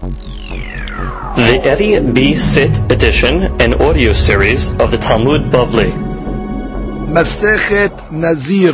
[0.00, 2.34] The Eddie B.
[2.34, 5.92] Sit edition and audio series of the Talmud Bavli.
[7.06, 8.72] Masechet Nazir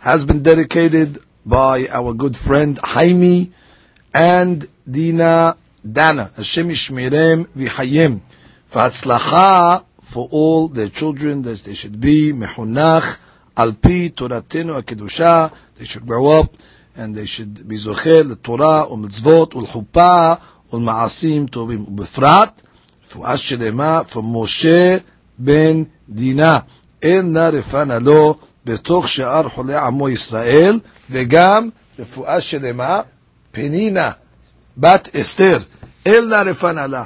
[0.00, 3.50] has been dedicated by our good friend Haimi
[4.12, 5.56] and Dina
[5.90, 6.30] Dana.
[6.36, 8.20] Hashem Yishmirem V'Hayim.
[8.70, 13.18] V'Hatzlacha for all their children that they should be mehunach
[13.56, 15.50] al pi Toratenu HaKedusha.
[15.76, 16.54] They should grow up
[16.96, 20.38] and they should be zochel Torah u'mitzvot u'lchuppah
[20.72, 21.86] u'lma'asim tovim.
[21.86, 22.62] Ubefrat,
[23.06, 25.00] רפואה שלמה Moshe
[25.38, 26.62] ben Dina.
[27.02, 31.68] אין נא רפנה לו בתוך שאר חולי עמו ישראל, וגם
[31.98, 33.00] רפואה שלמה,
[33.52, 34.10] פנינה,
[34.76, 35.58] בת אסתר,
[36.06, 37.04] אל נא רפנה לה,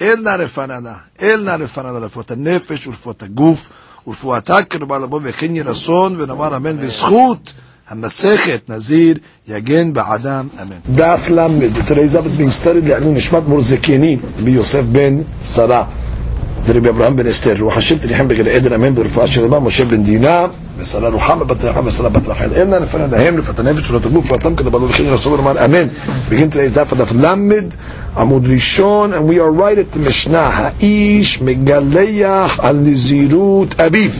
[0.00, 3.72] אל נא רפנה לה, אל נא רפנה לה, רפואת הנפש ורפואת הגוף,
[4.06, 7.52] ורפואתה קרבה לבוא וכן יהי רצון, ונאמר אמן בזכות
[7.91, 10.95] המסכת נזיר יגן בעדם אמן.
[10.95, 11.47] דף ל',
[11.87, 15.17] today's daf is being studied לעילוי נשמת מורזקיני ביוסף בן
[15.53, 15.83] שרה.
[16.65, 20.03] ורבי אברהם בן אסתר, רוח השם תניחם בגן עדן אמן ברפואה של אמה, משה בן
[20.03, 20.45] דינה,
[20.77, 22.49] ושרה רוחמה בת רחם ושרה בת רחל.
[22.55, 25.87] אלנה לפני דהם, לפת הנפש ולפת הגוף, ואתם כדבלו וכן רסול אמר אמן.
[26.29, 27.65] begin today's דף הדף למד,
[28.17, 34.11] עמוד ראשון, and we are right at the משנה, האיש מגלח על נזירות אביו.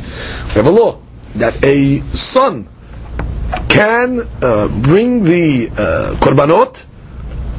[0.54, 0.94] We have a law
[1.40, 2.71] that a son
[3.73, 6.85] can uh, bring the uh, korbanot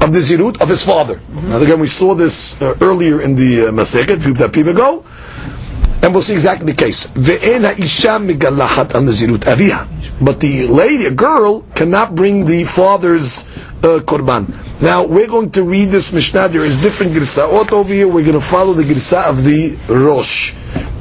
[0.03, 1.19] of the zirut of his father.
[1.49, 5.03] Now again, we saw this uh, earlier in the uh, Masechet, a few dapim ago,
[6.03, 7.07] and we'll see exactly the case.
[7.07, 9.87] Ve'en ha'isha megalachat al nazirut aviha.
[10.23, 13.45] But the lady, a girl, cannot bring the father's
[13.81, 14.53] uh, korban.
[14.81, 16.49] Now, we're going to read this Mishnah.
[16.49, 18.07] There is different girsaot over here.
[18.07, 20.53] We're going to follow the girsa of the Rosh.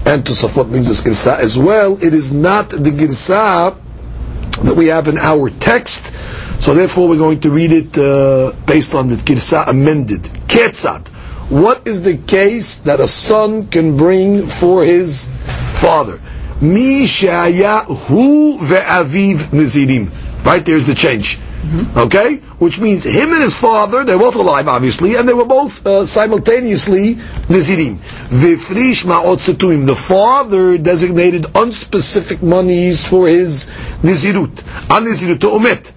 [0.06, 1.94] And to Tosafot brings this girsa as well.
[1.94, 3.76] It is not the girsa
[4.64, 6.14] that we have in our text.
[6.62, 10.22] So therefore, we're going to read it uh, based on the girsa amended.
[10.48, 11.08] Ketzat.
[11.50, 15.28] What is the case that a son can bring for his
[15.80, 16.20] father?
[16.60, 20.44] Mi hu ve'aviv nizirim.
[20.46, 21.38] Right, there's the change.
[21.96, 22.36] Okay?
[22.58, 26.04] Which means him and his father, they're both alive, obviously, and they were both uh,
[26.04, 27.96] simultaneously nizirim.
[28.28, 29.86] Vifrish ma'ot setuim.
[29.86, 33.66] The father designated unspecific monies for his
[34.02, 34.64] nizirut.
[34.90, 35.06] An
[35.54, 35.92] omit.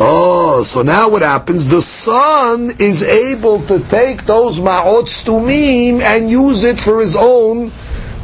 [0.00, 1.66] Oh, so now what happens?
[1.66, 7.70] The son is able to take those ma'ot stumim and use it for his own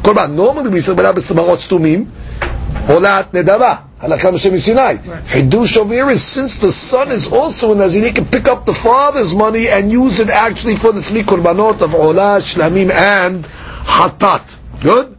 [0.01, 0.33] korban.
[0.35, 2.05] Normally we say what happens to ma'ot stumim?
[2.87, 3.84] Holat nedava.
[3.99, 4.97] Halakha Moshe Sinai.
[4.97, 8.65] Hidush over here is since the son is also a Nazir, he can pick up
[8.65, 13.45] the father's money and use it actually for the three korbanot of Olah, Shlamim, and
[13.45, 14.59] Hatat.
[14.81, 15.17] Good?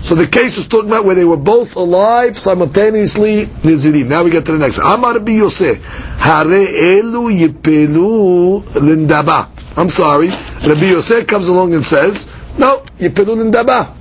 [0.00, 4.06] So the case is talking about where they were both alive simultaneously Nizirim.
[4.06, 4.78] Now we get to the next.
[4.78, 5.84] Amar Yosef,
[6.18, 9.48] Hare elu yipelu lindaba.
[9.76, 10.28] I'm sorry.
[10.28, 13.92] Rabbi Yosef comes along and says, no, yipelu lindaba.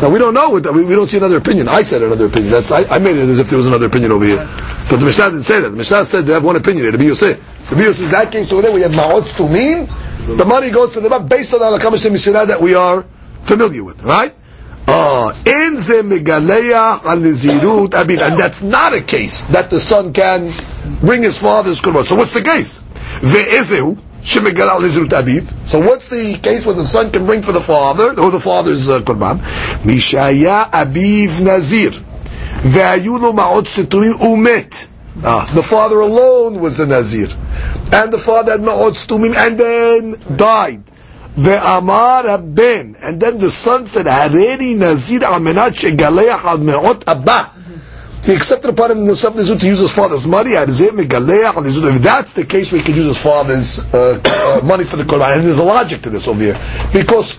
[0.00, 0.50] Now we don't know.
[0.50, 1.68] We, we don't see another opinion.
[1.68, 2.50] I said another opinion.
[2.50, 4.38] That's I, I made it as if there was another opinion over here.
[4.88, 5.68] But the Mishnah didn't say that.
[5.68, 6.86] The Mishnah said they have one opinion.
[6.86, 7.70] Rabbi Yosef.
[7.70, 9.86] Rabbi Yosef, that case over there we have ma'ot stumim.
[10.38, 13.04] The money goes to the bank based on the Alakam Mishnah that we are
[13.42, 14.34] familiar with, right?
[14.88, 15.32] Uh,
[17.92, 20.50] abiv, and that's not a case that the son can
[21.00, 22.04] bring his father's korban.
[22.04, 22.82] So what's the case?
[24.19, 25.69] Ve'ezehu shemegala al nizirut abiv.
[25.69, 28.89] So what's the case where the son can bring for the father or the father's
[28.89, 29.37] uh, korban?
[29.83, 34.89] Mishaya abiv nazir ve'ayu lo ma'ot situim umet.
[35.23, 37.29] Ah, the father alone was a nazir,
[37.93, 40.83] and the father had ma'ot stumim and then died.
[41.37, 47.43] ואמר הבן, and then the son said, הריני נזיר על מנת שגלח על מאות הבא.
[48.24, 50.50] he accepted upon him the himself to use his father's money.
[50.52, 55.36] If that's the case, we can use his father's uh, uh, money for the korban.
[55.36, 56.56] And there's a logic to this over here.
[56.92, 57.38] Because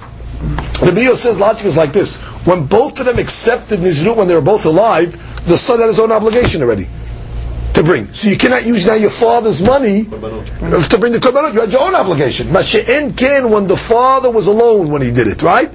[0.81, 2.19] Rabbi Yosef says logic is like this.
[2.47, 5.11] When both of them accepted Nizrut when they were both alive,
[5.45, 6.87] the son had his own obligation already
[7.73, 8.07] to bring.
[8.13, 10.09] So you cannot use now your father's money to
[10.99, 11.53] bring the korbanot.
[11.53, 12.47] You had your own obligation.
[12.47, 15.69] Mashe'en ken when the father was alone when he did it, right?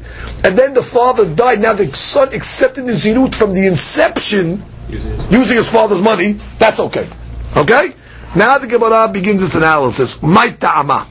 [0.45, 1.61] And then the father died.
[1.61, 6.33] Now the son accepted the zirut from the inception, using his father's money.
[6.59, 7.09] That's okay.
[7.57, 7.93] Okay?
[8.35, 10.23] Now the Gemara begins its analysis.
[10.23, 11.07] My ta'ama.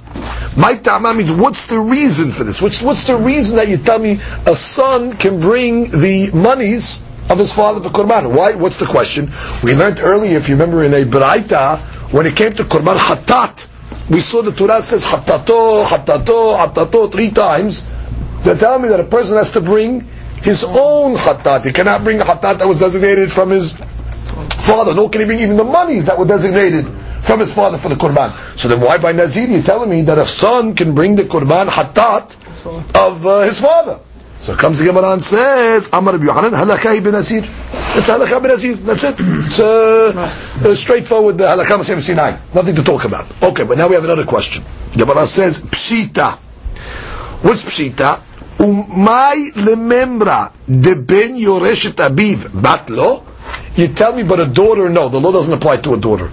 [0.57, 2.62] My means what's the reason for this?
[2.62, 4.13] What's, what's the reason that you tell me
[4.45, 8.36] a son can bring the monies of his father for korban.
[8.36, 8.54] Why?
[8.54, 9.30] What's the question?
[9.63, 11.80] We learned earlier, if you remember in a Braita,
[12.13, 13.68] when it came to korban hatat,
[14.10, 17.89] we saw the Torah says hatato, hatato, hatato three times.
[18.44, 20.07] They tell me that a person has to bring
[20.44, 21.66] his own hatat.
[21.66, 23.74] He cannot bring a hatat that was designated from his
[24.66, 24.94] father.
[24.94, 26.86] Nor can he bring even the monies that were designated
[27.26, 28.32] from his father for the Qurban.
[28.58, 31.68] So then why by Nazir you telling me that a son can bring the Qurban
[31.68, 32.36] hatat
[32.96, 34.00] of uh, his father?
[34.40, 37.42] So comes the Gemara and says, Amar Rabbi Yohanan, halakha ibn Nazir.
[37.42, 38.76] It's halakha ibn Nazir.
[38.76, 39.16] That's it.
[39.18, 40.14] It's uh,
[40.64, 42.38] uh, straightforward uh, halakha Mashem Sinai.
[42.54, 43.26] Nothing to talk about.
[43.42, 44.64] Okay, but now we have another question.
[44.96, 46.38] Gemara says, pshita.
[47.42, 48.22] What's pshita?
[48.60, 53.24] Umay lemembra de ben yoreshet abiv batlo.
[53.75, 55.10] You tell me, but a daughter, no.
[55.10, 56.30] The law doesn't apply to a daughter.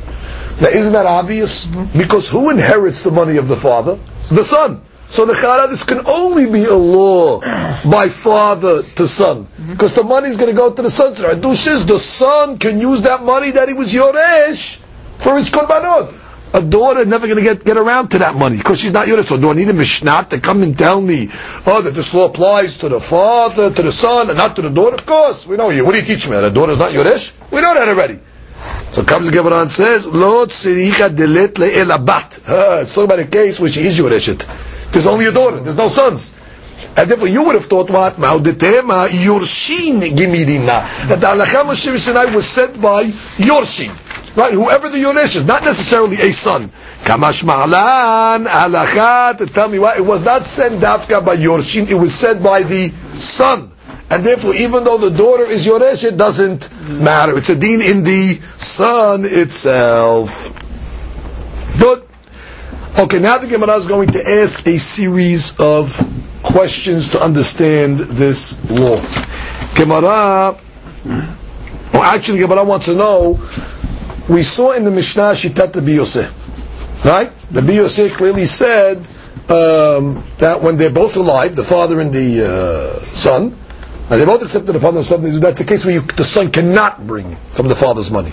[0.61, 1.67] Now, isn't that obvious?
[1.67, 3.97] Because who inherits the money of the father?
[4.31, 4.81] The son.
[5.09, 7.41] So the chara, this can only be a law
[7.85, 9.47] by father to son.
[9.69, 11.15] Because the money is going to go to the son.
[11.15, 14.77] So the son can use that money that he was yoresh
[15.19, 16.22] for his korbanot.
[16.55, 19.27] A daughter never going to get, get around to that money because she's not yoresh.
[19.27, 21.29] So do I need a mishnah to come and tell me,
[21.67, 24.71] oh, that this law applies to the father, to the son, and not to the
[24.71, 24.97] daughter?
[24.97, 25.85] Of course, we know you.
[25.85, 26.33] What do you teach me?
[26.33, 27.33] That a daughter is not yoresh?
[27.51, 28.19] We know that already.
[28.91, 32.83] So comes the Gemara and says, Lo tzirika delet le'elabat.
[32.83, 34.93] It's talking about a case which is yoreshet.
[34.93, 35.61] There's only a daughter.
[35.61, 36.39] There's no sons.
[36.97, 38.15] And therefore, you would have thought what?
[38.15, 41.09] Ma'udetema yorshin gimirina.
[41.09, 44.02] That the halakha Moshe was sent by yorshin.
[44.35, 44.55] Right?
[44.55, 46.69] Whoever the yoresh is, not necessarily a son.
[47.05, 49.97] Kamash ma'alan to tell me why.
[49.97, 51.91] It was not sent dafka by yorshin.
[51.91, 53.71] It was sent by the son.
[54.09, 56.71] And therefore, even though the daughter is yoresh, it doesn't
[57.01, 57.37] matter.
[57.37, 60.59] It's a deen in the son itself.
[61.79, 62.05] Good.
[62.99, 65.97] Okay, now the Gemara is going to ask a series of
[66.43, 69.01] questions to understand this law.
[69.77, 70.57] Gemara,
[71.93, 73.39] well, actually, Gemara wants to know.
[74.33, 77.31] We saw in the Mishnah Shitat Rabbi Yosef, right?
[77.51, 78.97] Rabbi Yosef clearly said
[79.51, 83.55] um, that when they're both alive, the father and the uh, son,
[84.09, 87.37] and they both accepted upon themselves, that's a case where you, the son cannot bring
[87.51, 88.33] from the father's money.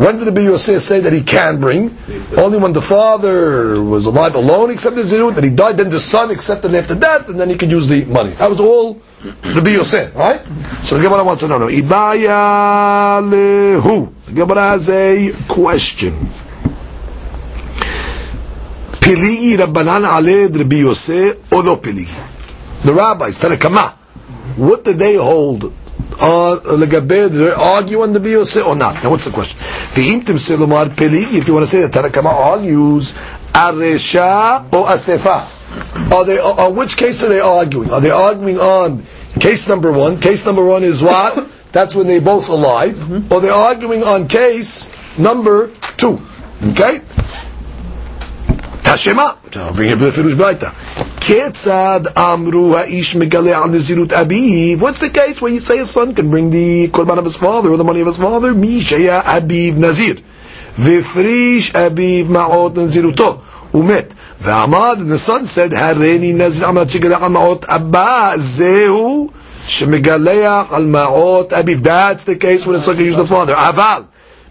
[0.00, 1.94] When did the Yosef say that he can bring?
[2.34, 6.30] Only when the father was alive alone, accepted zirut, and he died, then the son
[6.30, 8.30] accepted after death, and then he could use the money.
[8.30, 8.94] That was all
[9.42, 10.40] the Yosef, right?
[10.80, 14.10] So the Gemara wants to know, no, Ibaya lehu.
[14.24, 16.14] The Gemara has a question.
[19.04, 22.84] Piligi Rabbanan Aled Rabbi Yosef, or no Piligi?
[22.84, 23.92] The rabbis, Tanakama,
[24.56, 25.74] what did they hold
[26.20, 29.02] uh, they argue on the Biyose or not?
[29.02, 29.58] Now what's the question?
[29.94, 33.14] The intim selomar peli, if you want to say that Tanakama argues,
[33.52, 35.56] aresha or asefa.
[36.12, 37.90] Are they, on which case are they arguing?
[37.92, 39.02] Are they arguing on
[39.38, 40.18] case number one?
[40.20, 41.48] Case number one is what?
[41.72, 42.94] That's when they're both alive.
[42.96, 43.32] Mm-hmm.
[43.32, 46.20] Or they're arguing on case number two.
[46.70, 47.00] Okay?
[48.82, 49.74] Tashema.
[49.74, 50.99] Bring it to the Firush Baita.
[51.20, 54.80] Ketzad amru ha'ish megale al nezirut abiv.
[54.80, 57.68] What's the case where you say his son can bring the korban of his father
[57.70, 58.54] or the money of his father?
[58.54, 60.14] Misheya abiv nazir.
[60.74, 63.42] Vifrish abiv ma'ot neziruto.
[63.72, 64.14] Umet.
[64.40, 69.30] Ve'amad, and the son said, Hareni nazir amat shegaleach al ma'ot abba zehu
[69.68, 71.82] shemegaleach al ma'ot abiv.
[71.82, 73.54] That's the case when a son you use the father.
[73.54, 74.06] Aval.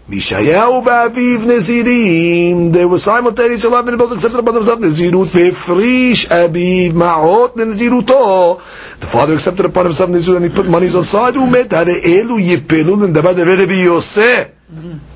[0.09, 2.71] Mishayahu ba'aviv nezirim.
[2.71, 8.57] They were simultaneous alive and both accepted upon themselves nezirut befrish aviv ma'ot neziruto.
[8.99, 11.33] The father accepted upon himself nezirut and he put monies aside.
[11.33, 14.51] Umet hare elu yipelun and dabad Rabbi Yosef.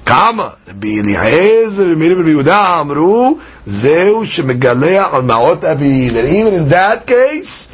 [0.05, 0.49] כמה?
[0.67, 6.11] רבי אליעזר ומירי רבי יהודה אמרו זהו שמגלח על מעות אביו.
[6.11, 7.69] And even in that case,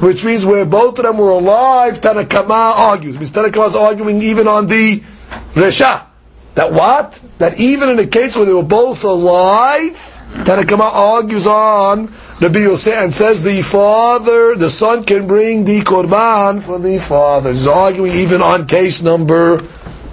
[0.00, 3.16] which means where both of them were alive, Tanakama argues.
[3.16, 5.02] Means Tanakama is arguing even on the
[5.54, 6.08] Resha.
[6.55, 7.19] That what?
[7.39, 9.93] That even in a case where they were both alive,
[10.45, 16.61] Tanakama argues on Rabbi Yosef and says the father, the son can bring the korban
[16.61, 17.51] for the father.
[17.51, 19.57] He's arguing even on case number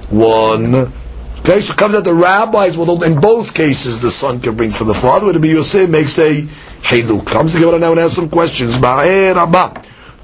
[0.08, 0.92] one.
[1.40, 4.84] Okay, so comes out the rabbis will in both cases the son can bring for
[4.84, 5.26] the father.
[5.26, 7.26] But Rabbi Yosef makes a hiluk.
[7.26, 8.78] Comes to Gemara now and ask some questions.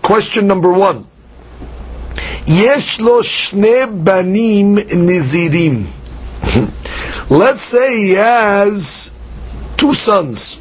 [0.02, 1.06] Question number one.
[2.46, 5.95] Yes lo shne banim nizirim.
[7.28, 9.12] Let's say he has
[9.76, 10.56] two sons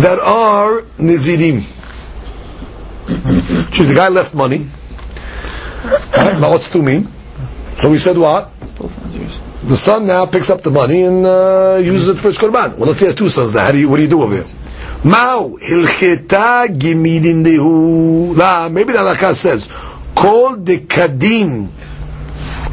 [0.00, 1.64] that are Nizirim.
[3.72, 4.66] Choose the guy left money.
[6.16, 6.38] Right?
[6.40, 7.04] Now what's to mean?
[7.78, 8.50] So we said what?
[9.64, 12.76] The son now picks up the money and uh, uses it for his korban.
[12.76, 13.54] Well, let's say he has two sons.
[13.54, 15.04] How do you, what do you do with it?
[15.04, 18.70] Mao hilcheta gimidin dehu.
[18.70, 19.68] Maybe the halakha says,
[20.14, 21.68] call the kadim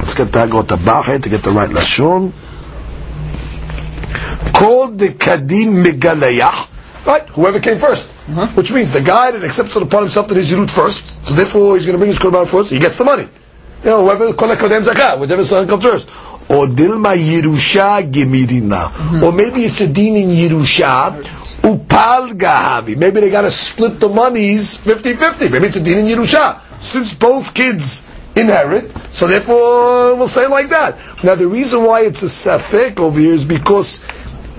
[0.05, 2.31] Let's get that, go to Bahe to get the right Lashon.
[4.53, 7.07] Called the Kadim Megalayah.
[7.07, 8.47] Right, whoever came 1st uh-huh.
[8.53, 11.87] which means the guy that accepts it upon himself that he's first, so therefore he's
[11.87, 12.69] going to bring his korban first.
[12.69, 13.23] He gets the money.
[13.83, 16.09] You know, whoever collect kodem zakah, whichever son comes first.
[16.51, 19.23] or dilma Yerusha gemirina.
[19.23, 21.17] Or maybe it's a din in Yerusha,
[21.63, 22.95] upal gahavi.
[22.95, 25.51] Maybe they got to split the monies 50-50.
[25.51, 26.61] Maybe it's a din in Yerusha.
[26.79, 30.97] Since both kids inherit, so therefore we'll say like that.
[31.23, 34.03] Now the reason why it's a safek over here is because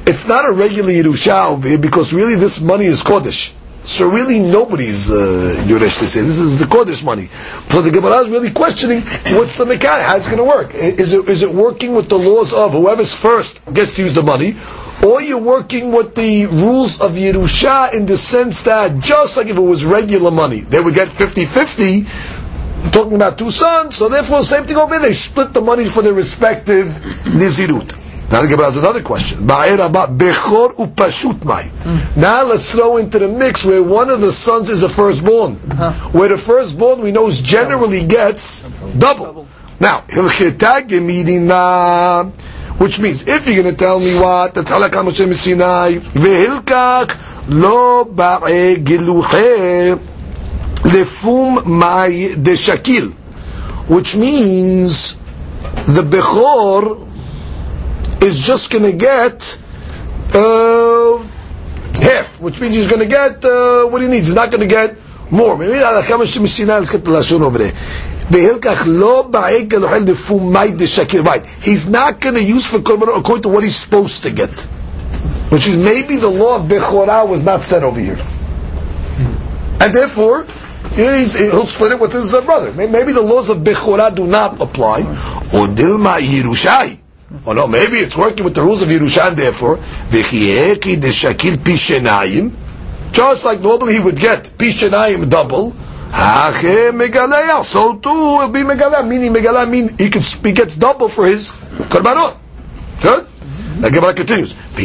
[0.07, 3.53] it's not a regular Yerusha over here, because really this money is Kodesh.
[3.87, 6.21] So really nobody's uh, to say.
[6.21, 7.27] This is the Kodesh money.
[7.71, 9.03] So the Gemara is really questioning
[9.37, 10.75] what's the mechanic, how it's going to work.
[10.75, 14.25] Is it, is it working with the laws of whoever's first gets to use the
[14.25, 14.57] money,
[15.05, 19.57] or you're working with the rules of Yerusha in the sense that just like if
[19.57, 22.36] it was regular money, they would get 50-50,
[22.91, 26.03] talking about two sons, so therefore same thing over there, they split the money for
[26.03, 26.87] their respective
[27.25, 28.05] Nizirut.
[28.31, 29.47] Now the Gemara has another question.
[29.47, 29.63] Now
[32.45, 35.53] let's throw into the mix where one of the sons is a firstborn.
[35.71, 35.93] Uh-huh.
[36.11, 38.65] Where the firstborn we know generally gets
[38.99, 39.47] double.
[39.79, 40.01] Now,
[42.79, 47.17] which means if you're going to tell me what, the that's halakha Moshe Sinai, vehilkach
[47.49, 50.16] lo ba'e giluche
[50.93, 53.13] lefum mai de shakil,
[53.89, 55.17] which means
[55.87, 57.07] the Bechor
[58.23, 59.61] is just going to get
[60.35, 61.19] uh,
[62.03, 64.27] half, which means he's going to get uh, what he needs.
[64.27, 64.97] He's not going to get
[65.31, 65.57] more.
[65.59, 66.19] Maybe let's get
[67.05, 67.73] the lashon over there.
[71.23, 71.47] Right.
[71.63, 74.63] He's not going to use for korban according to what he's supposed to get.
[75.51, 78.19] Which is maybe the law of Bechorah was not set over here.
[79.81, 80.47] And therefore,
[80.97, 82.73] he'll split it with his uh, brother.
[82.89, 85.01] Maybe the laws of Bechorah do not apply.
[85.53, 85.69] Or.
[87.45, 89.79] Oh no, maybe it's working with the rules of Yerushan, therefore,
[93.13, 95.73] just like normally he would get pishenayim double,
[97.65, 100.05] so too will be megaleya, meaning megaleya mean he,
[100.49, 101.51] he gets double for his
[101.91, 102.37] korbanot.
[103.03, 103.27] Good?
[103.87, 104.81] The Gemara continues, and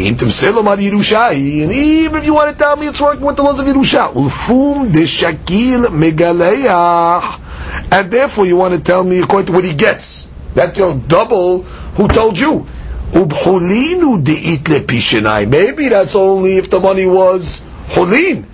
[1.73, 4.93] even if you want to tell me it's working with the laws of Yerusha, ulfum
[4.93, 10.31] de shakil megaleya, and therefore you want to tell me according to what he gets,
[10.53, 11.63] that's your double.
[11.63, 12.67] Who told you?
[13.13, 15.49] Ubhulinu de'it lepishenai.
[15.49, 18.45] Maybe that's only if the money was hulin.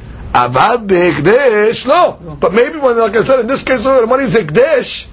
[1.88, 2.38] No.
[2.40, 5.08] But maybe when, like I said, in this case, the money is hekdesh,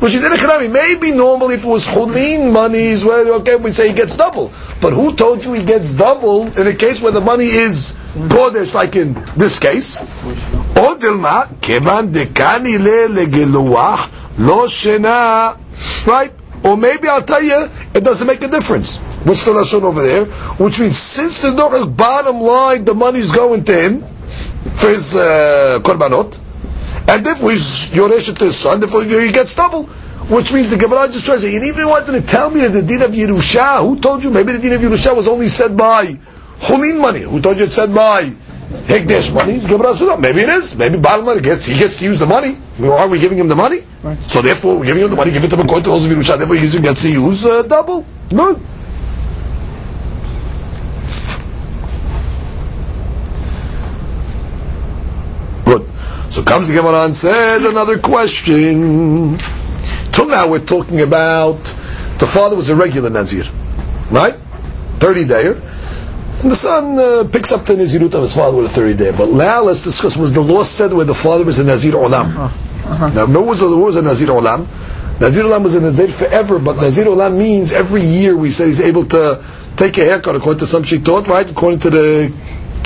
[0.00, 0.68] which is in economy.
[0.68, 4.52] Maybe normally if it was hulin monies, where okay, we say he gets double.
[4.80, 7.92] But who told you he gets double in a case where the money is
[8.28, 9.98] kodesh, like in this case?
[12.12, 13.08] Dekani le
[16.06, 16.32] right?
[16.64, 18.98] Or maybe I'll tell you, it doesn't make a difference.
[19.24, 20.24] What's the lashon over there?
[20.58, 24.00] Which means since there's no bottom line, the money's going to him
[24.74, 26.40] for his uh, korbanot,
[27.08, 29.88] and if he's yoresh to his son, therefore he gets double.
[30.28, 32.70] Which means the Gemara just tries to say, you even wanted to tell me that
[32.70, 34.30] the din of Yerusha, who told you?
[34.32, 36.18] Maybe the din of Yerusha was only said by
[36.66, 37.20] Hulin money.
[37.20, 39.60] Who told you it's said by Hekdesh money?
[39.60, 40.74] Gemara said, maybe it is.
[40.74, 42.56] Maybe bottom gets, he gets to use the money.
[42.82, 43.82] Are we giving him the money?
[44.02, 44.18] Right.
[44.22, 46.10] So therefore, we're giving him the money, give it to him according to those of
[46.10, 48.04] Yerusha, therefore he gets to use uh, double.
[48.30, 48.60] Good.
[55.64, 55.86] Good.
[56.36, 59.38] So comes the Gemara and says another question.
[60.12, 61.56] Till now we're talking about
[62.18, 63.44] the father was a regular Nazir,
[64.10, 64.34] right?
[64.34, 65.46] 30 day.
[65.46, 69.12] And the son uh, picks up the Nazirut of his father with a 30 day.
[69.16, 72.26] But now let's discuss was the law said where the father was a Nazir Olam.
[72.26, 72.42] Uh-huh.
[72.44, 73.08] Uh-huh.
[73.14, 74.66] Now, what was, what was a Nazir Olam?
[75.18, 78.82] Nazir Olam was a Nazir forever, but Nazir Olam means every year we say he's
[78.82, 79.42] able to
[79.76, 81.50] take a haircut according to some thought, right?
[81.50, 82.24] According to the,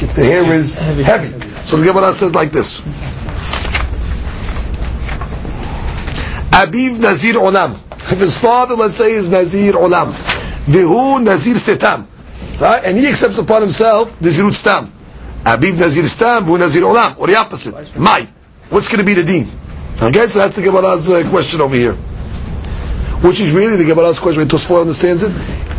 [0.00, 1.02] if the hair is heavy.
[1.02, 1.40] heavy.
[1.64, 3.10] So the Gemara says like this.
[6.50, 7.75] Abiv Nazir Olam.
[8.12, 10.09] If his father, let's say, is Nazir Olam.
[10.66, 12.07] Vihu Nazir Setam.
[12.61, 12.85] Right?
[12.85, 14.87] And he accepts upon himself the Zirut Stam.
[15.45, 17.19] Abiv Nazir Stam, Vihu Nazir Olam.
[17.19, 17.97] Or the opposite.
[17.97, 18.28] Mai.
[18.69, 19.49] What's going to be the deen?
[20.02, 21.97] Okay, so that's the Gemara's uh, question over here.
[23.23, 25.31] Which is really the Gemara's question, Tosfot understands it.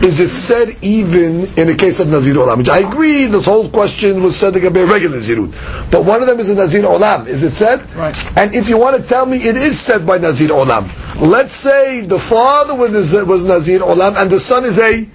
[0.06, 2.60] Is it said even in the case of Nazir Olam?
[2.60, 5.92] Which I agree, this whole question was said to be a regular Nazirut.
[5.92, 7.28] But one of them is a Nazir Olam.
[7.28, 7.84] Is it said?
[7.96, 8.16] Right.
[8.38, 10.86] And if you want to tell me it is said by Nazir Olam,
[11.20, 15.08] let's say the father was, was Nazir Olam and the son is a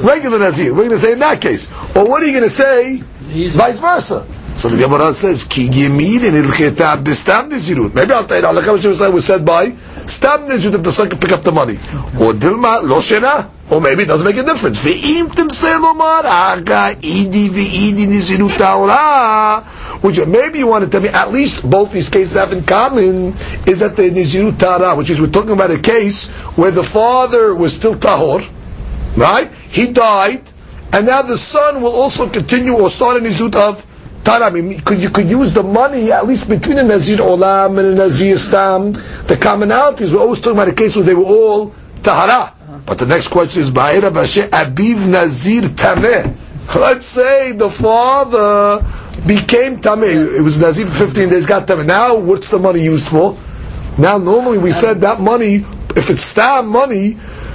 [0.00, 0.72] regular Nazir.
[0.72, 1.70] We're going to say in that case.
[1.94, 3.02] Or what are you going to say?
[3.28, 4.26] He's Vice versa.
[4.54, 7.50] So the Gemara says, Ki Yemir in Ilcheta Bistam.
[7.94, 9.74] Maybe I'll tell you, Allah was said by
[10.06, 11.74] Nizirut if the son can pick up the money.
[12.20, 13.50] Or Dilma Lo Shena.
[13.70, 14.84] Or maybe it doesn't make a difference.
[14.84, 19.62] Ve'im Timsei Lomar Aga Idi Ve'idi Nizirut Ta'ora.
[20.00, 23.28] Which maybe you want to tell me, at least both these cases have in common,
[23.66, 27.54] is that the Nizirut Ta'ora, which is we're talking about a case where the father
[27.54, 28.46] was still Tahor,
[29.16, 29.50] right?
[29.70, 30.42] He died,
[30.92, 33.84] and now the son will also continue or start a nizut of
[34.24, 34.46] Tara.
[34.46, 37.88] I mean, could you could use the money at least between a Nazir Olam and
[37.88, 38.92] a Nazir Stam.
[38.92, 42.54] The commonalities we're always talking about the cases they were all Tahara.
[42.86, 46.34] But the next question is Ba'ira Vashe Abiv Nazir Tameh.
[46.74, 48.84] Let's say the father
[49.26, 50.38] became Tameh.
[50.38, 51.86] It was Nazir for 15 days, got Tameh.
[51.86, 53.38] Now, what's the money used for?
[53.98, 55.56] Now, normally we said that money,
[55.96, 57.12] if it's Stam money,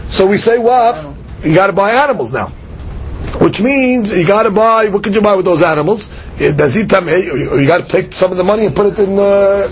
[0.08, 0.96] so we say what?
[1.44, 2.52] You got to buy animals now.
[3.42, 4.90] Which means you got to buy.
[4.90, 6.10] What could you buy with those animals?
[6.40, 7.52] Nazir Tameh.
[7.52, 9.18] Or you got to take some of the money and put it in.
[9.18, 9.70] Uh,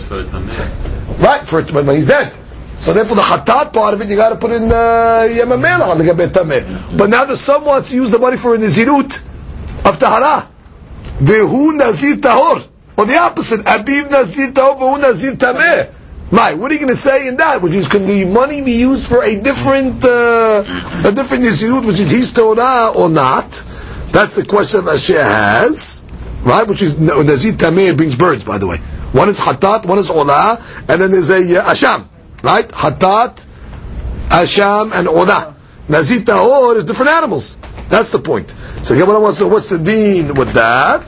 [1.20, 2.34] right for it when he's dead.
[2.78, 5.98] So therefore, the hatat part of it, you got to put in Yam HaMelach on
[5.98, 6.98] the tameh.
[6.98, 9.24] But now the son wants to use the money for a nazirut
[9.86, 10.48] of tahara.
[11.20, 15.94] Vehu nazir tahor, or the opposite, abiv nazir tahor, vehu nazir tameh.
[16.29, 17.62] My, what are you going to say in that?
[17.62, 20.63] Which is, can the money be used for a different, uh,
[21.05, 23.50] a different nazirut, which is his Torah or not?
[24.12, 26.01] That's the question that Asher has,
[26.43, 26.67] right?
[26.67, 28.77] Which is nazir tameh brings birds, by the way.
[29.13, 32.07] One is hatat, one is Ola, and then there's a uh, asham.
[32.43, 32.67] Right?
[32.67, 33.46] Hatat,
[34.29, 35.55] Asham, and Ola.
[35.89, 37.57] Nazir Tahor is different animals.
[37.88, 38.50] That's the point.
[38.84, 41.07] So to know what's the deen with that?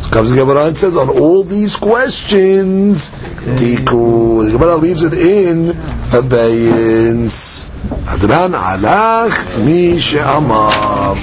[0.00, 3.10] So comes Gemara and says on all these questions,
[3.58, 4.46] Tiku.
[4.46, 5.70] The Gemara leaves it in
[6.14, 7.68] abeyance.
[8.06, 11.18] Adran alach mi she'amar.